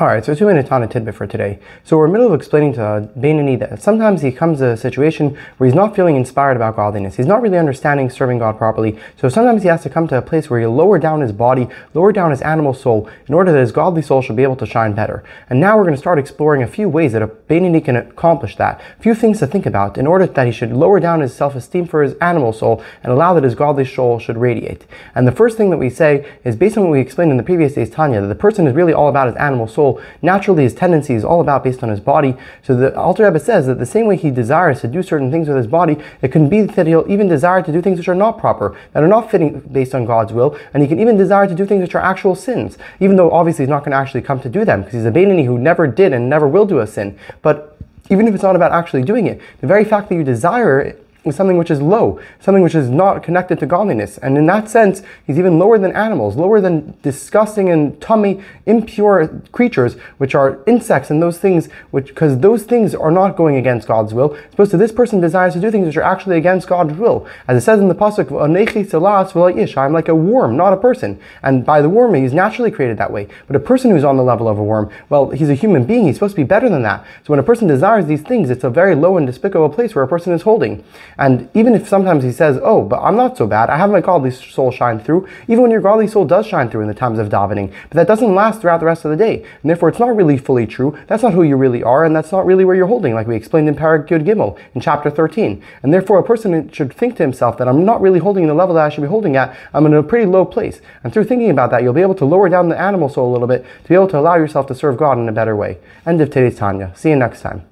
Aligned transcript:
Alright, 0.00 0.24
so 0.24 0.34
two 0.34 0.46
minute 0.46 0.66
Tanya 0.66 0.88
tidbit 0.88 1.14
for 1.14 1.26
today. 1.26 1.58
So 1.84 1.98
we're 1.98 2.06
in 2.06 2.12
the 2.12 2.18
middle 2.18 2.32
of 2.32 2.40
explaining 2.40 2.72
to 2.72 2.82
uh, 2.82 3.06
Beinoni 3.08 3.58
that 3.58 3.82
sometimes 3.82 4.22
he 4.22 4.32
comes 4.32 4.60
to 4.60 4.70
a 4.70 4.76
situation 4.78 5.36
where 5.58 5.68
he's 5.68 5.74
not 5.74 5.94
feeling 5.94 6.16
inspired 6.16 6.56
about 6.56 6.76
godliness. 6.76 7.16
He's 7.16 7.26
not 7.26 7.42
really 7.42 7.58
understanding 7.58 8.08
serving 8.08 8.38
God 8.38 8.56
properly. 8.56 8.98
So 9.18 9.28
sometimes 9.28 9.60
he 9.60 9.68
has 9.68 9.82
to 9.82 9.90
come 9.90 10.08
to 10.08 10.16
a 10.16 10.22
place 10.22 10.48
where 10.48 10.58
he 10.58 10.64
lower 10.64 10.98
down 10.98 11.20
his 11.20 11.32
body, 11.32 11.68
lower 11.92 12.12
down 12.12 12.30
his 12.30 12.40
animal 12.40 12.72
soul, 12.72 13.10
in 13.26 13.34
order 13.34 13.52
that 13.52 13.60
his 13.60 13.72
godly 13.72 14.00
soul 14.00 14.22
should 14.22 14.36
be 14.36 14.42
able 14.42 14.56
to 14.56 14.64
shine 14.64 14.94
better. 14.94 15.22
And 15.50 15.60
now 15.60 15.76
we're 15.76 15.84
going 15.84 15.92
to 15.92 16.00
start 16.00 16.18
exploring 16.18 16.62
a 16.62 16.66
few 16.66 16.88
ways 16.88 17.12
that 17.12 17.20
a 17.20 17.28
Beinoni 17.28 17.84
can 17.84 17.96
accomplish 17.96 18.56
that. 18.56 18.80
A 18.98 19.02
few 19.02 19.14
things 19.14 19.40
to 19.40 19.46
think 19.46 19.66
about 19.66 19.98
in 19.98 20.06
order 20.06 20.24
that 20.26 20.46
he 20.46 20.52
should 20.52 20.72
lower 20.72 20.98
down 20.98 21.20
his 21.20 21.34
self-esteem 21.34 21.86
for 21.88 22.02
his 22.02 22.14
animal 22.22 22.54
soul 22.54 22.82
and 23.02 23.12
allow 23.12 23.34
that 23.34 23.44
his 23.44 23.54
godly 23.54 23.84
soul 23.84 24.18
should 24.18 24.38
radiate. 24.38 24.86
And 25.14 25.28
the 25.28 25.32
first 25.32 25.58
thing 25.58 25.68
that 25.68 25.76
we 25.76 25.90
say 25.90 26.26
is 26.42 26.56
based 26.56 26.78
on 26.78 26.84
what 26.84 26.92
we 26.92 27.00
explained 27.00 27.32
in 27.32 27.36
the 27.36 27.42
previous 27.42 27.74
day's 27.74 27.90
Tanya, 27.90 28.22
that 28.22 28.28
the 28.28 28.34
person 28.34 28.66
is 28.66 28.74
really 28.74 28.94
all 28.94 29.10
about 29.10 29.26
his 29.26 29.36
animal 29.36 29.68
soul 29.68 29.89
naturally 30.20 30.64
his 30.64 30.74
tendency 30.74 31.14
is 31.14 31.24
all 31.24 31.40
about 31.40 31.64
based 31.64 31.82
on 31.82 31.88
his 31.88 32.00
body. 32.00 32.36
So 32.62 32.76
the 32.76 32.94
Alter 32.94 33.24
Rebbe 33.24 33.40
says 33.40 33.66
that 33.66 33.78
the 33.78 33.86
same 33.86 34.06
way 34.06 34.16
he 34.16 34.30
desires 34.30 34.80
to 34.82 34.88
do 34.88 35.02
certain 35.02 35.30
things 35.30 35.48
with 35.48 35.56
his 35.56 35.66
body, 35.66 35.96
it 36.20 36.30
can 36.30 36.48
be 36.48 36.62
that 36.62 36.86
he'll 36.86 37.10
even 37.10 37.28
desire 37.28 37.62
to 37.62 37.72
do 37.72 37.80
things 37.80 37.98
which 37.98 38.08
are 38.08 38.14
not 38.14 38.38
proper, 38.38 38.76
that 38.92 39.02
are 39.02 39.08
not 39.08 39.30
fitting 39.30 39.60
based 39.72 39.94
on 39.94 40.04
God's 40.04 40.32
will, 40.32 40.58
and 40.74 40.82
he 40.82 40.88
can 40.88 41.00
even 41.00 41.16
desire 41.16 41.46
to 41.46 41.54
do 41.54 41.64
things 41.64 41.82
which 41.82 41.94
are 41.94 42.02
actual 42.02 42.34
sins, 42.34 42.76
even 43.00 43.16
though 43.16 43.30
obviously 43.30 43.64
he's 43.64 43.70
not 43.70 43.80
going 43.80 43.92
to 43.92 43.96
actually 43.96 44.22
come 44.22 44.40
to 44.40 44.48
do 44.48 44.64
them, 44.64 44.80
because 44.82 44.94
he's 44.94 45.06
a 45.06 45.10
Beinoni 45.10 45.46
who 45.46 45.58
never 45.58 45.86
did 45.86 46.12
and 46.12 46.28
never 46.28 46.46
will 46.46 46.66
do 46.66 46.80
a 46.80 46.86
sin. 46.86 47.18
But 47.42 47.78
even 48.10 48.26
if 48.26 48.34
it's 48.34 48.42
not 48.42 48.56
about 48.56 48.72
actually 48.72 49.04
doing 49.04 49.26
it, 49.26 49.40
the 49.60 49.66
very 49.66 49.84
fact 49.84 50.08
that 50.08 50.16
you 50.16 50.24
desire 50.24 50.96
something 51.30 51.58
which 51.58 51.70
is 51.70 51.82
low, 51.82 52.20
something 52.40 52.62
which 52.62 52.74
is 52.74 52.88
not 52.88 53.22
connected 53.22 53.58
to 53.60 53.66
godliness. 53.66 54.18
And 54.18 54.38
in 54.38 54.46
that 54.46 54.70
sense, 54.70 55.02
he's 55.26 55.38
even 55.38 55.58
lower 55.58 55.78
than 55.78 55.94
animals, 55.94 56.36
lower 56.36 56.60
than 56.60 56.96
disgusting 57.02 57.68
and 57.68 57.98
tamei, 58.00 58.42
impure 58.66 59.28
creatures, 59.52 59.94
which 60.18 60.34
are 60.34 60.60
insects 60.66 61.10
and 61.10 61.22
those 61.22 61.38
things, 61.38 61.68
which, 61.90 62.08
because 62.08 62.38
those 62.38 62.62
things 62.62 62.94
are 62.94 63.10
not 63.10 63.36
going 63.36 63.56
against 63.56 63.86
God's 63.86 64.14
will. 64.14 64.36
Supposed 64.50 64.70
to 64.70 64.76
this 64.76 64.92
person 64.92 65.20
desires 65.20 65.54
to 65.54 65.60
do 65.60 65.70
things 65.70 65.86
which 65.86 65.96
are 65.96 66.02
actually 66.02 66.38
against 66.38 66.68
God's 66.68 66.94
will. 66.94 67.26
As 67.46 67.56
it 67.56 67.64
says 67.64 67.80
in 67.80 67.88
the 67.88 67.94
Pasuk, 67.94 68.30
I'm 69.76 69.92
like 69.92 70.08
a 70.08 70.14
worm, 70.14 70.56
not 70.56 70.72
a 70.72 70.76
person. 70.76 71.20
And 71.42 71.64
by 71.66 71.82
the 71.82 71.88
worm, 71.88 72.14
he's 72.14 72.32
naturally 72.32 72.70
created 72.70 72.98
that 72.98 73.12
way. 73.12 73.28
But 73.46 73.56
a 73.56 73.60
person 73.60 73.90
who's 73.90 74.04
on 74.04 74.16
the 74.16 74.22
level 74.22 74.48
of 74.48 74.58
a 74.58 74.62
worm, 74.62 74.90
well, 75.08 75.30
he's 75.30 75.50
a 75.50 75.54
human 75.54 75.84
being, 75.84 76.06
he's 76.06 76.16
supposed 76.16 76.34
to 76.34 76.40
be 76.40 76.44
better 76.44 76.68
than 76.68 76.82
that. 76.82 77.04
So 77.24 77.32
when 77.32 77.38
a 77.38 77.42
person 77.42 77.68
desires 77.68 78.06
these 78.06 78.22
things, 78.22 78.50
it's 78.50 78.64
a 78.64 78.70
very 78.70 78.94
low 78.94 79.16
and 79.16 79.26
despicable 79.26 79.68
place 79.68 79.94
where 79.94 80.04
a 80.04 80.08
person 80.08 80.32
is 80.32 80.42
holding. 80.42 80.84
And 81.18 81.48
even 81.54 81.74
if 81.74 81.88
sometimes 81.88 82.24
he 82.24 82.32
says, 82.32 82.58
oh, 82.62 82.82
but 82.82 83.00
I'm 83.00 83.16
not 83.16 83.36
so 83.36 83.46
bad, 83.46 83.70
I 83.70 83.76
have 83.76 83.90
my 83.90 84.00
godly 84.00 84.30
soul 84.30 84.70
shine 84.70 85.00
through, 85.00 85.28
even 85.48 85.62
when 85.62 85.70
your 85.70 85.80
godly 85.80 86.06
soul 86.06 86.24
does 86.24 86.46
shine 86.46 86.70
through 86.70 86.82
in 86.82 86.88
the 86.88 86.94
times 86.94 87.18
of 87.18 87.28
davening, 87.28 87.72
but 87.88 87.96
that 87.96 88.08
doesn't 88.08 88.34
last 88.34 88.60
throughout 88.60 88.80
the 88.80 88.86
rest 88.86 89.04
of 89.04 89.10
the 89.10 89.16
day. 89.16 89.44
And 89.62 89.70
therefore, 89.70 89.88
it's 89.88 89.98
not 89.98 90.16
really 90.16 90.38
fully 90.38 90.66
true. 90.66 90.98
That's 91.06 91.22
not 91.22 91.34
who 91.34 91.42
you 91.42 91.56
really 91.56 91.82
are, 91.82 92.04
and 92.04 92.14
that's 92.14 92.32
not 92.32 92.46
really 92.46 92.64
where 92.64 92.76
you're 92.76 92.86
holding, 92.86 93.14
like 93.14 93.26
we 93.26 93.36
explained 93.36 93.68
in 93.68 93.76
Perek 93.76 94.08
Yud 94.08 94.24
Gimel 94.24 94.58
in 94.74 94.80
chapter 94.80 95.10
13. 95.10 95.62
And 95.82 95.92
therefore, 95.92 96.18
a 96.18 96.24
person 96.24 96.70
should 96.70 96.92
think 96.92 97.16
to 97.16 97.22
himself 97.22 97.58
that 97.58 97.68
I'm 97.68 97.84
not 97.84 98.00
really 98.00 98.18
holding 98.18 98.46
the 98.46 98.54
level 98.54 98.74
that 98.74 98.86
I 98.86 98.88
should 98.88 99.02
be 99.02 99.08
holding 99.08 99.36
at. 99.36 99.56
I'm 99.72 99.86
in 99.86 99.94
a 99.94 100.02
pretty 100.02 100.26
low 100.26 100.44
place. 100.44 100.80
And 101.04 101.12
through 101.12 101.24
thinking 101.24 101.50
about 101.50 101.70
that, 101.70 101.82
you'll 101.82 101.92
be 101.92 102.02
able 102.02 102.14
to 102.16 102.24
lower 102.24 102.48
down 102.48 102.68
the 102.68 102.80
animal 102.80 103.08
soul 103.08 103.30
a 103.30 103.32
little 103.32 103.48
bit 103.48 103.64
to 103.82 103.88
be 103.88 103.94
able 103.94 104.08
to 104.08 104.18
allow 104.18 104.36
yourself 104.36 104.66
to 104.68 104.74
serve 104.74 104.96
God 104.96 105.18
in 105.18 105.28
a 105.28 105.32
better 105.32 105.56
way. 105.56 105.78
End 106.06 106.20
of 106.20 106.30
today's 106.30 106.56
Tanya. 106.56 106.92
See 106.96 107.10
you 107.10 107.16
next 107.16 107.42
time. 107.42 107.64